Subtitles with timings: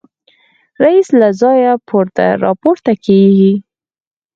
[0.83, 1.71] رییس له ځایه
[2.45, 3.53] راپورته کېږي.